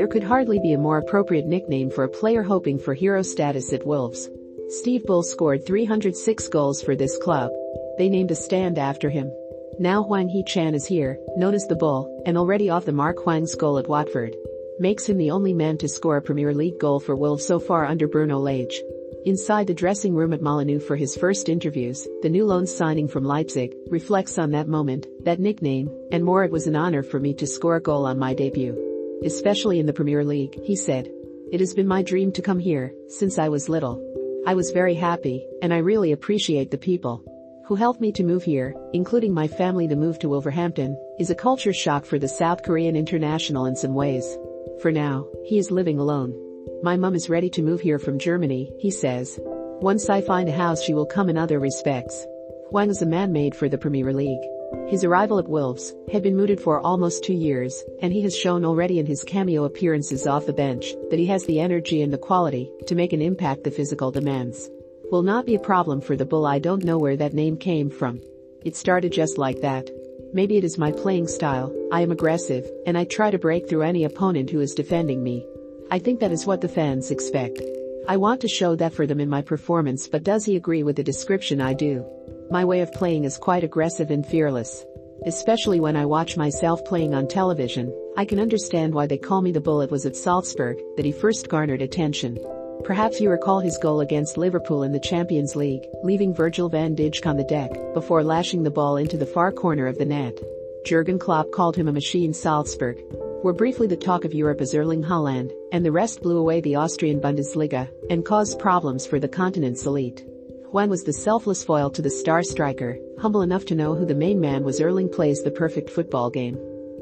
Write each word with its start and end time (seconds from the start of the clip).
There 0.00 0.08
could 0.08 0.24
hardly 0.24 0.58
be 0.58 0.72
a 0.72 0.78
more 0.78 0.96
appropriate 0.96 1.44
nickname 1.44 1.90
for 1.90 2.04
a 2.04 2.08
player 2.08 2.42
hoping 2.42 2.78
for 2.78 2.94
hero 2.94 3.20
status 3.20 3.70
at 3.74 3.86
Wolves. 3.86 4.30
Steve 4.70 5.04
Bull 5.04 5.22
scored 5.22 5.66
306 5.66 6.48
goals 6.48 6.82
for 6.82 6.96
this 6.96 7.18
club. 7.18 7.50
They 7.98 8.08
named 8.08 8.30
a 8.30 8.34
stand 8.34 8.78
after 8.78 9.10
him. 9.10 9.30
Now 9.78 10.02
Hwang 10.02 10.30
Hee-chan 10.30 10.74
is 10.74 10.86
here, 10.86 11.18
known 11.36 11.52
as 11.52 11.66
the 11.66 11.76
Bull, 11.76 12.22
and 12.24 12.38
already 12.38 12.70
off 12.70 12.86
the 12.86 12.92
mark 12.92 13.18
Hwang's 13.18 13.54
goal 13.54 13.76
at 13.76 13.90
Watford. 13.90 14.34
Makes 14.78 15.06
him 15.06 15.18
the 15.18 15.32
only 15.32 15.52
man 15.52 15.76
to 15.76 15.86
score 15.86 16.16
a 16.16 16.22
Premier 16.22 16.54
League 16.54 16.78
goal 16.78 16.98
for 16.98 17.14
Wolves 17.14 17.46
so 17.46 17.58
far 17.58 17.84
under 17.84 18.08
Bruno 18.08 18.38
Lage. 18.38 18.80
Inside 19.26 19.66
the 19.66 19.74
dressing 19.74 20.14
room 20.14 20.32
at 20.32 20.40
Molineux 20.40 20.80
for 20.80 20.96
his 20.96 21.14
first 21.14 21.50
interviews, 21.50 22.08
the 22.22 22.30
new 22.30 22.46
loan 22.46 22.66
signing 22.66 23.06
from 23.06 23.24
Leipzig 23.24 23.74
reflects 23.90 24.38
on 24.38 24.52
that 24.52 24.66
moment, 24.66 25.08
that 25.26 25.40
nickname, 25.40 25.90
and 26.10 26.24
more 26.24 26.42
it 26.42 26.50
was 26.50 26.66
an 26.66 26.74
honor 26.74 27.02
for 27.02 27.20
me 27.20 27.34
to 27.34 27.46
score 27.46 27.76
a 27.76 27.82
goal 27.82 28.06
on 28.06 28.18
my 28.18 28.32
debut. 28.32 28.89
Especially 29.24 29.78
in 29.78 29.86
the 29.86 29.92
Premier 29.92 30.24
League, 30.24 30.58
he 30.62 30.74
said. 30.74 31.10
It 31.52 31.60
has 31.60 31.74
been 31.74 31.86
my 31.86 32.02
dream 32.02 32.32
to 32.32 32.42
come 32.42 32.58
here, 32.58 32.94
since 33.08 33.38
I 33.38 33.48
was 33.48 33.68
little. 33.68 34.00
I 34.46 34.54
was 34.54 34.70
very 34.70 34.94
happy, 34.94 35.46
and 35.62 35.74
I 35.74 35.78
really 35.78 36.12
appreciate 36.12 36.70
the 36.70 36.78
people 36.78 37.22
who 37.66 37.74
helped 37.74 38.00
me 38.00 38.10
to 38.12 38.24
move 38.24 38.42
here, 38.42 38.74
including 38.94 39.32
my 39.32 39.46
family 39.46 39.86
the 39.86 39.94
move 39.94 40.18
to 40.20 40.28
Wolverhampton, 40.28 40.96
is 41.18 41.30
a 41.30 41.34
culture 41.34 41.72
shock 41.72 42.04
for 42.04 42.18
the 42.18 42.26
South 42.26 42.62
Korean 42.62 42.96
international 42.96 43.66
in 43.66 43.76
some 43.76 43.94
ways. 43.94 44.38
For 44.80 44.90
now, 44.90 45.26
he 45.44 45.58
is 45.58 45.70
living 45.70 45.98
alone. 45.98 46.34
My 46.82 46.96
mum 46.96 47.14
is 47.14 47.28
ready 47.28 47.50
to 47.50 47.62
move 47.62 47.80
here 47.80 47.98
from 47.98 48.18
Germany, 48.18 48.72
he 48.78 48.90
says. 48.90 49.38
Once 49.80 50.08
I 50.08 50.20
find 50.20 50.48
a 50.48 50.52
house 50.52 50.82
she 50.82 50.94
will 50.94 51.06
come 51.06 51.28
in 51.28 51.38
other 51.38 51.60
respects. 51.60 52.26
Hwang 52.70 52.90
is 52.90 53.02
a 53.02 53.06
man 53.06 53.32
made 53.32 53.54
for 53.54 53.68
the 53.68 53.78
Premier 53.78 54.12
League. 54.12 54.40
His 54.88 55.04
arrival 55.04 55.38
at 55.38 55.48
Wolves 55.48 55.94
had 56.12 56.22
been 56.22 56.36
mooted 56.36 56.60
for 56.60 56.80
almost 56.80 57.24
two 57.24 57.34
years, 57.34 57.82
and 58.02 58.12
he 58.12 58.22
has 58.22 58.36
shown 58.36 58.64
already 58.64 58.98
in 58.98 59.06
his 59.06 59.24
cameo 59.24 59.64
appearances 59.64 60.26
off 60.26 60.46
the 60.46 60.52
bench 60.52 60.94
that 61.10 61.18
he 61.18 61.26
has 61.26 61.44
the 61.44 61.60
energy 61.60 62.02
and 62.02 62.12
the 62.12 62.18
quality 62.18 62.70
to 62.86 62.94
make 62.94 63.12
an 63.12 63.22
impact 63.22 63.64
the 63.64 63.70
physical 63.70 64.10
demands. 64.10 64.70
Will 65.10 65.22
not 65.22 65.46
be 65.46 65.54
a 65.54 65.60
problem 65.60 66.00
for 66.00 66.16
the 66.16 66.24
Bull 66.24 66.46
I 66.46 66.58
don't 66.58 66.84
know 66.84 66.98
where 66.98 67.16
that 67.16 67.34
name 67.34 67.56
came 67.56 67.90
from. 67.90 68.20
It 68.64 68.76
started 68.76 69.12
just 69.12 69.38
like 69.38 69.60
that. 69.60 69.90
Maybe 70.32 70.56
it 70.56 70.64
is 70.64 70.78
my 70.78 70.92
playing 70.92 71.26
style, 71.26 71.74
I 71.90 72.02
am 72.02 72.12
aggressive, 72.12 72.70
and 72.86 72.96
I 72.96 73.04
try 73.04 73.30
to 73.30 73.38
break 73.38 73.68
through 73.68 73.82
any 73.82 74.04
opponent 74.04 74.50
who 74.50 74.60
is 74.60 74.74
defending 74.74 75.22
me. 75.22 75.44
I 75.90 75.98
think 75.98 76.20
that 76.20 76.30
is 76.30 76.46
what 76.46 76.60
the 76.60 76.68
fans 76.68 77.10
expect. 77.10 77.60
I 78.06 78.16
want 78.16 78.40
to 78.42 78.48
show 78.48 78.76
that 78.76 78.92
for 78.92 79.06
them 79.06 79.18
in 79.18 79.28
my 79.28 79.42
performance 79.42 80.06
but 80.06 80.22
does 80.22 80.44
he 80.44 80.56
agree 80.56 80.84
with 80.84 80.96
the 80.96 81.02
description 81.02 81.60
I 81.60 81.74
do? 81.74 82.04
My 82.50 82.64
way 82.64 82.80
of 82.80 82.92
playing 82.92 83.22
is 83.22 83.38
quite 83.38 83.62
aggressive 83.62 84.10
and 84.10 84.26
fearless. 84.26 84.84
Especially 85.24 85.78
when 85.78 85.94
I 85.94 86.04
watch 86.04 86.36
myself 86.36 86.84
playing 86.84 87.14
on 87.14 87.28
television, 87.28 87.94
I 88.16 88.24
can 88.24 88.40
understand 88.40 88.92
why 88.92 89.06
they 89.06 89.18
call 89.18 89.40
me 89.40 89.52
the 89.52 89.60
bull 89.60 89.82
it 89.82 89.90
was 89.92 90.04
at 90.04 90.16
Salzburg 90.16 90.78
that 90.96 91.04
he 91.04 91.12
first 91.12 91.48
garnered 91.48 91.80
attention. 91.80 92.38
Perhaps 92.82 93.20
you 93.20 93.30
recall 93.30 93.60
his 93.60 93.78
goal 93.78 94.00
against 94.00 94.36
Liverpool 94.36 94.82
in 94.82 94.90
the 94.90 94.98
Champions 94.98 95.54
League, 95.54 95.86
leaving 96.02 96.34
Virgil 96.34 96.68
van 96.68 96.96
Dijk 96.96 97.24
on 97.24 97.36
the 97.36 97.44
deck 97.44 97.70
before 97.94 98.24
lashing 98.24 98.64
the 98.64 98.70
ball 98.70 98.96
into 98.96 99.16
the 99.16 99.26
far 99.26 99.52
corner 99.52 99.86
of 99.86 99.98
the 99.98 100.04
net. 100.04 100.36
Jurgen 100.84 101.20
Klopp 101.20 101.52
called 101.52 101.76
him 101.76 101.86
a 101.86 101.92
machine 101.92 102.34
Salzburg, 102.34 103.00
were 103.44 103.52
briefly 103.52 103.86
the 103.86 103.96
talk 103.96 104.24
of 104.24 104.34
Europe 104.34 104.60
as 104.60 104.74
Erling 104.74 105.04
Haaland, 105.04 105.52
and 105.70 105.84
the 105.84 105.92
rest 105.92 106.20
blew 106.20 106.38
away 106.38 106.60
the 106.60 106.74
Austrian 106.74 107.20
Bundesliga 107.20 107.88
and 108.10 108.24
caused 108.24 108.58
problems 108.58 109.06
for 109.06 109.20
the 109.20 109.28
continent's 109.28 109.86
elite. 109.86 110.24
Hwang 110.70 110.88
was 110.88 111.02
the 111.02 111.12
selfless 111.12 111.64
foil 111.64 111.90
to 111.90 112.00
the 112.00 112.08
star 112.08 112.44
striker, 112.44 112.96
humble 113.18 113.42
enough 113.42 113.64
to 113.64 113.74
know 113.74 113.96
who 113.96 114.06
the 114.06 114.14
main 114.14 114.40
man 114.40 114.62
was 114.62 114.80
Erling 114.80 115.08
plays 115.08 115.42
the 115.42 115.50
perfect 115.50 115.90
football 115.90 116.30
game. 116.30 116.56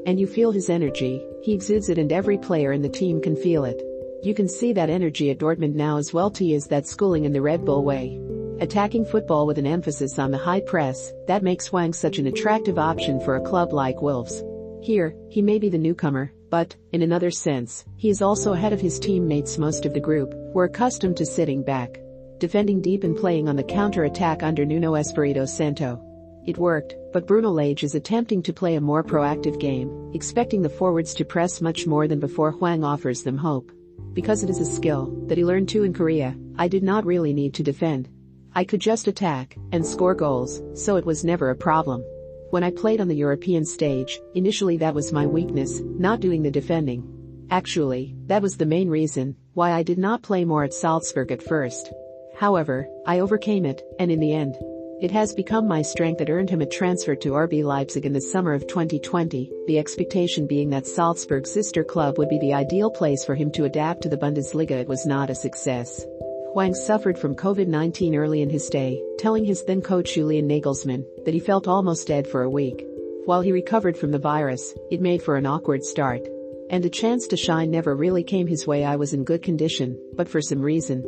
And 0.07 0.19
you 0.19 0.25
feel 0.25 0.49
his 0.49 0.71
energy, 0.71 1.23
he 1.43 1.53
exudes 1.53 1.87
it 1.87 1.99
and 1.99 2.11
every 2.11 2.39
player 2.39 2.71
in 2.71 2.81
the 2.81 2.89
team 2.89 3.21
can 3.21 3.35
feel 3.35 3.65
it. 3.65 3.79
You 4.23 4.33
can 4.33 4.47
see 4.47 4.73
that 4.73 4.89
energy 4.89 5.29
at 5.29 5.37
Dortmund 5.37 5.75
now 5.75 5.97
as 5.97 6.11
well 6.11 6.33
He 6.35 6.55
is 6.55 6.65
that 6.67 6.87
schooling 6.87 7.25
in 7.25 7.31
the 7.31 7.43
Red 7.43 7.63
Bull 7.63 7.83
way. 7.83 8.19
Attacking 8.59 9.05
football 9.05 9.45
with 9.45 9.59
an 9.59 9.67
emphasis 9.67 10.17
on 10.17 10.31
the 10.31 10.37
high 10.39 10.61
press, 10.61 11.13
that 11.27 11.43
makes 11.43 11.67
Hwang 11.67 11.93
such 11.93 12.17
an 12.17 12.25
attractive 12.25 12.79
option 12.79 13.19
for 13.19 13.35
a 13.35 13.41
club 13.41 13.71
like 13.71 14.01
Wolves. 14.01 14.43
Here, 14.81 15.15
he 15.29 15.43
may 15.43 15.59
be 15.59 15.69
the 15.69 15.77
newcomer, 15.77 16.33
but, 16.49 16.75
in 16.91 17.03
another 17.03 17.29
sense, 17.29 17.85
he 17.97 18.09
is 18.09 18.23
also 18.23 18.53
ahead 18.53 18.73
of 18.73 18.81
his 18.81 18.97
teammates 18.97 19.59
most 19.59 19.85
of 19.85 19.93
the 19.93 19.99
group, 19.99 20.33
were 20.55 20.65
accustomed 20.65 21.17
to 21.17 21.25
sitting 21.25 21.61
back. 21.61 21.99
Defending 22.39 22.79
deep 22.79 23.03
and 23.03 23.17
playing 23.17 23.49
on 23.49 23.57
the 23.57 23.63
counter-attack 23.63 24.43
under 24.43 24.65
Nuno 24.65 24.95
Espirito 24.95 25.43
Santo. 25.43 26.01
It 26.45 26.57
worked, 26.57 26.95
but 27.11 27.27
Bruno 27.27 27.49
Lage 27.49 27.83
is 27.83 27.95
attempting 27.95 28.41
to 28.43 28.53
play 28.53 28.75
a 28.75 28.81
more 28.81 29.03
proactive 29.03 29.59
game, 29.59 30.11
expecting 30.13 30.61
the 30.61 30.69
forwards 30.69 31.13
to 31.15 31.25
press 31.25 31.59
much 31.59 31.85
more 31.85 32.07
than 32.07 32.21
before 32.21 32.51
Hwang 32.51 32.81
offers 32.81 33.23
them 33.23 33.37
hope. 33.37 33.73
Because 34.13 34.41
it 34.41 34.49
is 34.49 34.61
a 34.61 34.65
skill 34.65 35.07
that 35.27 35.37
he 35.37 35.43
learned 35.43 35.67
too 35.67 35.83
in 35.83 35.93
Korea, 35.93 36.33
I 36.57 36.69
did 36.69 36.81
not 36.81 37.05
really 37.05 37.33
need 37.33 37.53
to 37.55 37.63
defend. 37.63 38.07
I 38.55 38.63
could 38.63 38.79
just 38.79 39.09
attack 39.09 39.57
and 39.73 39.85
score 39.85 40.15
goals, 40.15 40.61
so 40.75 40.95
it 40.95 41.05
was 41.05 41.25
never 41.25 41.49
a 41.49 41.55
problem. 41.55 42.05
When 42.51 42.63
I 42.63 42.71
played 42.71 43.01
on 43.01 43.09
the 43.09 43.17
European 43.17 43.65
stage, 43.65 44.17
initially 44.33 44.77
that 44.77 44.95
was 44.95 45.11
my 45.11 45.27
weakness, 45.27 45.81
not 45.81 46.21
doing 46.21 46.41
the 46.41 46.49
defending. 46.51 47.03
Actually, 47.51 48.15
that 48.27 48.41
was 48.41 48.55
the 48.55 48.65
main 48.65 48.89
reason 48.89 49.35
why 49.55 49.73
I 49.73 49.83
did 49.83 49.97
not 49.97 50.23
play 50.23 50.45
more 50.45 50.63
at 50.63 50.73
Salzburg 50.73 51.33
at 51.33 51.43
first. 51.43 51.91
However, 52.39 52.87
I 53.05 53.19
overcame 53.19 53.65
it, 53.65 53.83
and 53.99 54.09
in 54.09 54.21
the 54.21 54.33
end, 54.33 54.55
it 55.01 55.11
has 55.11 55.33
become 55.33 55.67
my 55.67 55.81
strength 55.81 56.19
that 56.19 56.29
earned 56.29 56.49
him 56.49 56.61
a 56.61 56.65
transfer 56.65 57.13
to 57.13 57.31
RB 57.31 57.65
Leipzig 57.65 58.05
in 58.05 58.13
the 58.13 58.21
summer 58.21 58.53
of 58.53 58.65
2020, 58.65 59.51
the 59.67 59.77
expectation 59.77 60.47
being 60.47 60.69
that 60.69 60.87
Salzburg's 60.87 61.51
sister 61.51 61.83
club 61.83 62.17
would 62.17 62.29
be 62.29 62.39
the 62.39 62.53
ideal 62.53 62.89
place 62.89 63.25
for 63.25 63.35
him 63.35 63.51
to 63.51 63.65
adapt 63.65 64.03
to 64.03 64.09
the 64.09 64.17
Bundesliga. 64.17 64.71
It 64.71 64.87
was 64.87 65.05
not 65.05 65.29
a 65.29 65.35
success. 65.35 66.05
Hwang 66.53 66.73
suffered 66.73 67.19
from 67.19 67.35
COVID-19 67.35 68.15
early 68.15 68.41
in 68.41 68.49
his 68.49 68.65
stay, 68.65 69.03
telling 69.17 69.43
his 69.43 69.65
then 69.65 69.81
coach 69.81 70.13
Julian 70.13 70.47
Nagelsmann 70.47 71.05
that 71.25 71.33
he 71.33 71.41
felt 71.41 71.67
almost 71.67 72.07
dead 72.07 72.25
for 72.25 72.43
a 72.43 72.49
week. 72.49 72.85
While 73.25 73.41
he 73.41 73.51
recovered 73.51 73.97
from 73.97 74.11
the 74.11 74.17
virus, 74.17 74.73
it 74.89 75.01
made 75.01 75.21
for 75.21 75.35
an 75.35 75.45
awkward 75.45 75.83
start. 75.83 76.21
And 76.69 76.85
a 76.85 76.89
chance 76.89 77.27
to 77.27 77.35
shine 77.35 77.69
never 77.69 77.97
really 77.97 78.23
came 78.23 78.47
his 78.47 78.65
way 78.65 78.85
I 78.85 78.95
was 78.95 79.13
in 79.13 79.25
good 79.25 79.43
condition, 79.43 79.99
but 80.15 80.29
for 80.29 80.41
some 80.41 80.61
reason. 80.61 81.03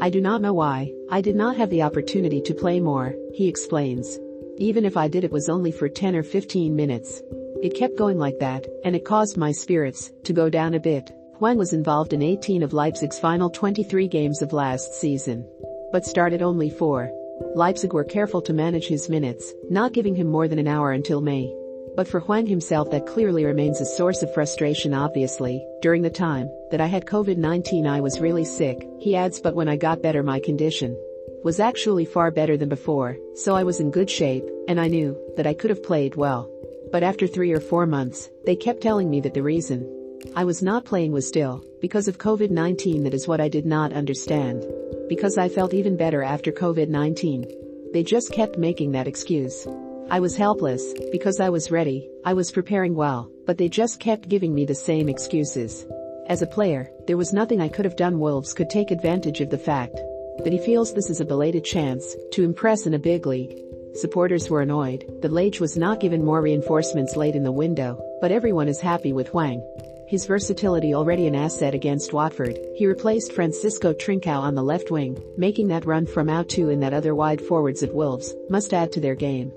I 0.00 0.10
do 0.10 0.20
not 0.20 0.42
know 0.42 0.52
why, 0.52 0.92
I 1.10 1.20
did 1.20 1.36
not 1.36 1.56
have 1.56 1.70
the 1.70 1.82
opportunity 1.82 2.40
to 2.42 2.54
play 2.54 2.80
more, 2.80 3.14
he 3.32 3.48
explains. 3.48 4.18
Even 4.58 4.84
if 4.84 4.96
I 4.96 5.08
did 5.08 5.24
it 5.24 5.32
was 5.32 5.48
only 5.48 5.70
for 5.72 5.88
10 5.88 6.14
or 6.14 6.22
15 6.22 6.74
minutes. 6.74 7.22
It 7.62 7.74
kept 7.74 7.96
going 7.96 8.18
like 8.18 8.38
that, 8.38 8.66
and 8.84 8.94
it 8.94 9.04
caused 9.04 9.36
my 9.36 9.52
spirits 9.52 10.10
to 10.24 10.32
go 10.32 10.50
down 10.50 10.74
a 10.74 10.80
bit. 10.80 11.10
Hwang 11.38 11.58
was 11.58 11.72
involved 11.72 12.12
in 12.12 12.22
18 12.22 12.62
of 12.62 12.72
Leipzig's 12.72 13.18
final 13.18 13.50
23 13.50 14.08
games 14.08 14.42
of 14.42 14.52
last 14.52 14.94
season. 14.94 15.46
But 15.92 16.06
started 16.06 16.42
only 16.42 16.70
four. 16.70 17.10
Leipzig 17.54 17.92
were 17.92 18.04
careful 18.04 18.40
to 18.42 18.52
manage 18.52 18.86
his 18.86 19.08
minutes, 19.08 19.52
not 19.70 19.92
giving 19.92 20.14
him 20.14 20.26
more 20.26 20.48
than 20.48 20.58
an 20.58 20.68
hour 20.68 20.92
until 20.92 21.20
May. 21.20 21.54
But 21.96 22.06
for 22.06 22.20
Hwang 22.20 22.46
himself 22.46 22.90
that 22.90 23.06
clearly 23.06 23.44
remains 23.44 23.80
a 23.80 23.86
source 23.86 24.22
of 24.22 24.32
frustration 24.34 24.92
obviously, 24.92 25.64
during 25.80 26.02
the 26.02 26.10
time 26.10 26.50
that 26.70 26.80
I 26.80 26.86
had 26.86 27.06
COVID-19 27.06 27.88
I 27.88 28.00
was 28.00 28.20
really 28.20 28.44
sick, 28.44 28.86
he 29.00 29.16
adds 29.16 29.40
but 29.40 29.54
when 29.54 29.68
I 29.68 29.76
got 29.76 30.02
better 30.02 30.22
my 30.22 30.38
condition 30.38 30.96
was 31.42 31.60
actually 31.60 32.04
far 32.04 32.30
better 32.30 32.56
than 32.56 32.68
before, 32.68 33.16
so 33.36 33.54
I 33.54 33.62
was 33.62 33.78
in 33.78 33.92
good 33.92 34.10
shape, 34.10 34.44
and 34.66 34.80
I 34.80 34.88
knew 34.88 35.16
that 35.36 35.46
I 35.46 35.54
could 35.54 35.70
have 35.70 35.82
played 35.82 36.16
well. 36.16 36.50
But 36.90 37.04
after 37.04 37.26
three 37.26 37.52
or 37.52 37.60
four 37.60 37.86
months, 37.86 38.28
they 38.44 38.56
kept 38.56 38.80
telling 38.80 39.08
me 39.08 39.20
that 39.20 39.32
the 39.32 39.42
reason 39.42 39.88
I 40.34 40.44
was 40.44 40.60
not 40.62 40.84
playing 40.84 41.12
was 41.12 41.28
still, 41.28 41.64
because 41.80 42.08
of 42.08 42.18
COVID-19 42.18 43.04
that 43.04 43.14
is 43.14 43.28
what 43.28 43.40
I 43.40 43.48
did 43.48 43.64
not 43.64 43.92
understand. 43.92 44.66
Because 45.08 45.38
I 45.38 45.48
felt 45.48 45.72
even 45.72 45.96
better 45.96 46.22
after 46.22 46.50
COVID-19. 46.50 47.92
They 47.92 48.02
just 48.02 48.32
kept 48.32 48.58
making 48.58 48.92
that 48.92 49.06
excuse. 49.06 49.68
I 50.08 50.20
was 50.20 50.36
helpless, 50.36 50.94
because 51.10 51.40
I 51.40 51.48
was 51.48 51.72
ready, 51.72 52.08
I 52.24 52.32
was 52.32 52.52
preparing 52.52 52.94
well, 52.94 53.28
but 53.44 53.58
they 53.58 53.68
just 53.68 53.98
kept 53.98 54.28
giving 54.28 54.54
me 54.54 54.64
the 54.64 54.72
same 54.72 55.08
excuses. 55.08 55.84
As 56.28 56.42
a 56.42 56.46
player, 56.46 56.88
there 57.08 57.16
was 57.16 57.32
nothing 57.32 57.60
I 57.60 57.68
could 57.68 57.84
have 57.84 57.96
done 57.96 58.20
Wolves 58.20 58.54
could 58.54 58.70
take 58.70 58.92
advantage 58.92 59.40
of 59.40 59.50
the 59.50 59.58
fact 59.58 59.96
that 60.44 60.52
he 60.52 60.58
feels 60.58 60.94
this 60.94 61.10
is 61.10 61.20
a 61.20 61.24
belated 61.24 61.64
chance 61.64 62.14
to 62.32 62.44
impress 62.44 62.86
in 62.86 62.94
a 62.94 63.00
big 63.00 63.26
league. 63.26 63.58
Supporters 63.94 64.48
were 64.48 64.60
annoyed 64.60 65.04
that 65.22 65.32
Lage 65.32 65.58
was 65.58 65.76
not 65.76 65.98
given 65.98 66.24
more 66.24 66.40
reinforcements 66.40 67.16
late 67.16 67.34
in 67.34 67.42
the 67.42 67.50
window, 67.50 68.00
but 68.20 68.30
everyone 68.30 68.68
is 68.68 68.80
happy 68.80 69.12
with 69.12 69.28
Hwang. 69.30 69.60
His 70.06 70.24
versatility 70.24 70.94
already 70.94 71.26
an 71.26 71.34
asset 71.34 71.74
against 71.74 72.12
Watford, 72.12 72.56
he 72.76 72.86
replaced 72.86 73.32
Francisco 73.32 73.92
Trincao 73.92 74.38
on 74.38 74.54
the 74.54 74.62
left 74.62 74.92
wing, 74.92 75.20
making 75.36 75.66
that 75.68 75.84
run 75.84 76.06
from 76.06 76.28
out 76.28 76.48
two 76.48 76.70
and 76.70 76.80
that 76.84 76.94
other 76.94 77.12
wide 77.12 77.40
forwards 77.40 77.82
at 77.82 77.92
Wolves, 77.92 78.32
must 78.48 78.72
add 78.72 78.92
to 78.92 79.00
their 79.00 79.16
game. 79.16 79.50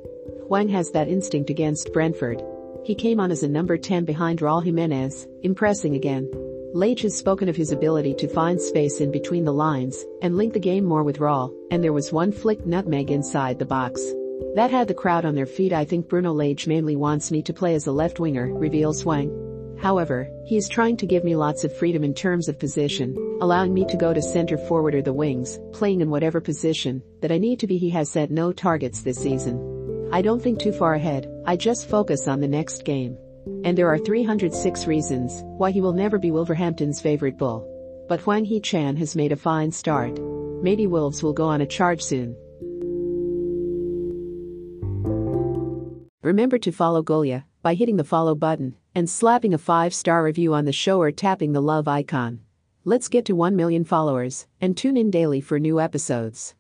Hwang 0.50 0.68
has 0.70 0.90
that 0.90 1.08
instinct 1.08 1.52
against 1.52 1.94
Brentford. 1.94 2.42
He 2.84 2.96
came 2.96 3.20
on 3.20 3.30
as 3.30 3.44
a 3.44 3.48
number 3.48 3.78
10 3.78 4.04
behind 4.04 4.40
Raul 4.40 4.64
Jimenez, 4.64 5.28
impressing 5.44 5.94
again. 5.94 6.28
Lage 6.74 7.04
has 7.04 7.16
spoken 7.16 7.48
of 7.48 7.56
his 7.56 7.72
ability 7.72 8.16
to 8.16 8.28
find 8.28 8.60
space 8.60 9.00
in 9.00 9.12
between 9.12 9.44
the 9.44 9.54
lines 9.54 10.04
and 10.24 10.38
link 10.38 10.54
the 10.54 10.60
game 10.60 10.86
more 10.86 11.04
with 11.04 11.20
Raul, 11.20 11.54
and 11.70 11.84
there 11.84 11.94
was 11.94 12.12
one 12.12 12.32
flick 12.32 12.66
nutmeg 12.66 13.12
inside 13.12 13.60
the 13.60 13.66
box. 13.66 14.02
That 14.56 14.72
had 14.72 14.88
the 14.88 14.96
crowd 14.96 15.24
on 15.24 15.36
their 15.36 15.46
feet 15.46 15.72
I 15.72 15.86
think 15.86 16.08
Bruno 16.08 16.34
Lage 16.34 16.66
mainly 16.66 16.96
wants 16.96 17.30
me 17.30 17.44
to 17.44 17.54
play 17.54 17.76
as 17.76 17.86
a 17.86 17.92
left 17.92 18.20
winger, 18.20 18.52
reveals 18.52 19.04
Hwang. 19.04 19.78
However, 19.80 20.28
he 20.48 20.58
is 20.58 20.68
trying 20.68 20.98
to 20.98 21.06
give 21.06 21.24
me 21.24 21.36
lots 21.36 21.64
of 21.64 21.78
freedom 21.78 22.04
in 22.04 22.16
terms 22.16 22.50
of 22.50 22.58
position, 22.58 23.16
allowing 23.40 23.72
me 23.72 23.86
to 23.86 23.98
go 23.98 24.16
to 24.16 24.22
center 24.24 24.58
forward 24.58 24.96
or 24.96 25.04
the 25.04 25.14
wings, 25.14 25.60
playing 25.74 26.02
in 26.02 26.10
whatever 26.10 26.42
position 26.42 27.04
that 27.22 27.32
I 27.32 27.38
need 27.38 27.60
to 27.60 27.68
be. 27.68 27.78
He 27.78 27.92
has 27.92 28.10
set 28.10 28.32
no 28.32 28.52
targets 28.52 29.04
this 29.04 29.20
season. 29.20 29.69
I 30.12 30.24
don't 30.24 30.42
think 30.42 30.60
too 30.60 30.72
far 30.72 30.96
ahead, 30.96 31.32
I 31.46 31.56
just 31.56 31.88
focus 31.88 32.28
on 32.28 32.40
the 32.40 32.48
next 32.48 32.84
game. 32.84 33.16
And 33.64 33.78
there 33.78 33.88
are 33.88 33.98
306 33.98 34.88
reasons 34.88 35.44
why 35.58 35.70
he 35.70 35.82
will 35.82 35.94
never 35.94 36.18
be 36.18 36.32
Wolverhampton's 36.32 37.00
favorite 37.00 37.38
bull. 37.38 37.68
But 38.10 38.22
Hwang 38.22 38.44
Hee-chan 38.44 38.96
has 38.98 39.16
made 39.16 39.32
a 39.32 39.36
fine 39.36 39.72
start. 39.72 40.20
Maybe 40.64 40.88
Wolves 40.88 41.22
will 41.22 41.34
go 41.34 41.46
on 41.46 41.62
a 41.62 41.68
charge 41.68 42.02
soon. 42.02 42.36
Remember 46.24 46.58
to 46.58 46.72
follow 46.72 47.04
Golia 47.04 47.44
by 47.62 47.76
hitting 47.76 47.98
the 47.98 48.04
follow 48.04 48.34
button 48.34 48.76
and 48.96 49.08
slapping 49.08 49.54
a 49.54 49.60
5-star 49.60 50.24
review 50.24 50.56
on 50.56 50.66
the 50.66 50.74
show 50.74 51.00
or 51.00 51.12
tapping 51.12 51.54
the 51.54 51.62
love 51.62 51.88
icon. 51.88 52.40
Let's 52.84 53.10
get 53.10 53.26
to 53.26 53.36
1 53.36 53.56
million 53.56 53.84
followers 53.84 54.48
and 54.60 54.76
tune 54.76 54.98
in 54.98 55.12
daily 55.12 55.40
for 55.40 55.60
new 55.60 55.80
episodes. 55.80 56.56